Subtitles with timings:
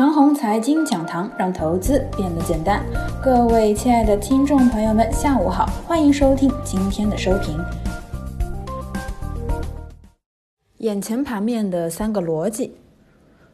[0.00, 2.82] 陈红财经讲堂，让投资变得简单。
[3.22, 7.62] 各位亲爱的听众朋友们，下午好，欢迎收听今天的收评。
[10.78, 12.74] 眼前盘面的三个逻辑：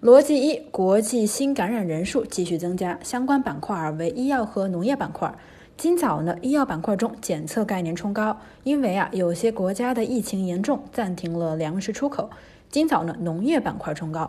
[0.00, 5.32] 逻辑一，国际新感染人数继续增加，相关板块为医药和农业板块。
[5.76, 12.28] 今早呢，医药板块中检测概念冲高，因为啊，有些国家的疫情严重，暂停了粮食出口。
[12.68, 14.28] 今早呢，农业板块冲高。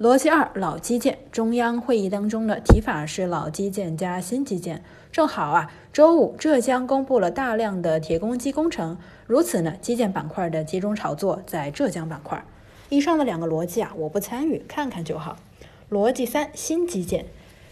[0.00, 1.18] 逻辑二，老基建。
[1.30, 4.82] 中央会议当中的提法是老基建加新基建。
[5.12, 12.42] 正好啊，周五浙江公布了大量的铁公鸡工程，如此呢，基建板块的集中炒作在浙江板块。
[12.88, 15.36] 以上的两个逻辑啊，我不参与，看看就好。
[15.90, 17.26] 逻辑三，新基建。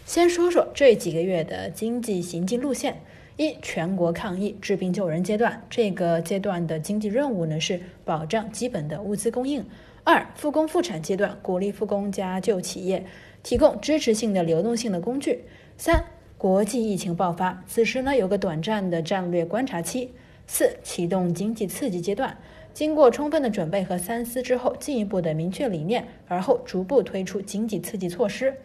[0.05, 3.01] 先说说这几个月的经济行进路线：
[3.37, 9.65] 一，全国抗疫治病救人阶段，这个阶段的经济任务呢是保障基本的物资供应。
[10.03, 13.05] 二复工复产阶段，鼓励复工加旧企业，
[13.43, 15.43] 提供支持性的流动性的工具。
[15.77, 16.03] 三
[16.37, 20.11] 国际疫情爆发，此时呢有个短暂的战略观察期。
[20.47, 22.35] 四启动经济刺激阶段，
[22.73, 28.55] 经过充分的准备和三思之后，进一步的明确理念，而后逐步推出经济刺激措施。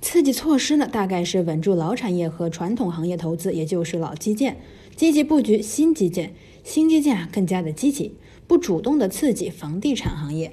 [0.00, 4.56] 刺激措施呢，大概是稳住老产业和传统行业投资，也就是老基建，
[4.94, 6.32] 积极布局新基建。
[6.64, 10.52] 新基建啊更加的积极，不主动的刺激房地产行业。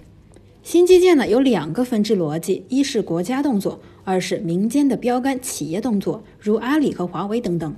[0.63, 7.75] 新基建呢有两个分支逻辑，一是国家动作，二是民间的标杆企业动作，如阿里和华为等等。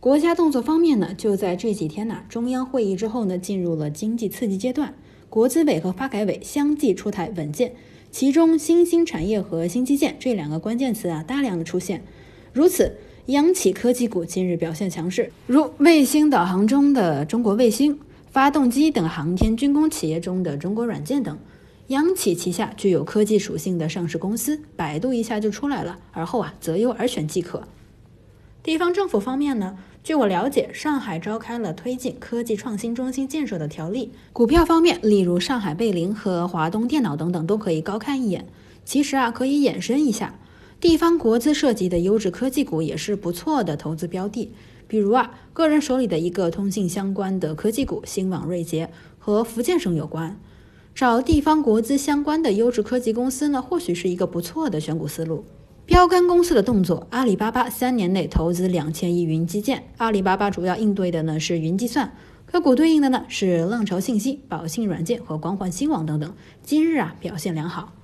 [0.00, 4.94] 国家动作方面呢，就在这几天呢，中央会议之后呢，进入了经济刺激阶段，
[5.28, 7.74] 国资委和发改委相继出台稳健，
[8.10, 12.02] 其中新兴产业和新基建这两个关键词啊大量的出现，
[12.54, 17.98] 如此央企科技股今日表现强势，如卫星导航中的中国卫星。
[18.34, 21.38] 发动机等航天军工企业中的中国软件等，
[21.86, 26.00] 央企旗下具有科技属性的上市公司，百度一下就出来了。
[26.10, 27.62] 而后啊，择优而选即可。
[28.64, 34.10] 地方政府方面呢，据我了解，上海召开了推进科技创新中心建设的条例。
[34.32, 38.48] 股票方面，例如上海贝林和华东电脑等等，都可以高看一眼。
[38.84, 40.34] 其实啊，可以延伸一下，
[40.84, 44.52] 地方国资涉及的优质科技股也是不错的投资标的。
[44.86, 50.38] 比如啊，个人手里的一个通信相关的科技股新网瑞捷和福建省有关，
[50.94, 55.46] 找地方国资相关的优质科技公司呢，或许是一个不错的选股思路。
[55.86, 67.94] 标杆公司的动作，阿里巴巴三年内投资两千亿云基建，阿里巴巴主要应对的呢是云计算，个股对应的呢是浪潮信息、宝信软件和光环新网等等，今日啊表现良好。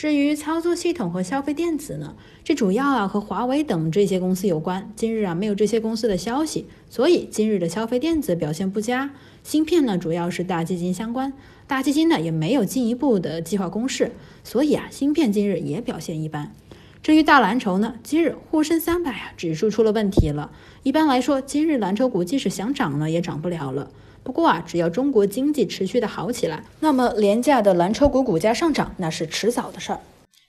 [0.00, 4.90] 至于操作系统和消费电子呢，这主要啊和华为等这些公司有关。
[4.96, 9.10] 今日啊没有这些公司的消息，所以今日的消费电子表现不佳。
[9.42, 11.34] 芯片呢主要是大基金相关，
[11.66, 14.12] 大基金呢也没有进一步的计划公示，
[14.42, 16.54] 所以啊芯片今日也表现一般。
[17.02, 20.50] 至于大蓝筹呢，今日沪深三百啊指数出了问题了。
[20.82, 23.88] 一般来说，今日蓝筹股即使想涨呢也涨不了了。
[24.22, 30.00] 不过啊，只要中国经济持续的好起来，那么廉价的蓝筹股股价上涨那是迟早的事儿。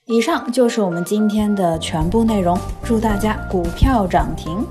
[0.04, 4.62] 以上就是我们今天的全部内容，祝大家股票涨停。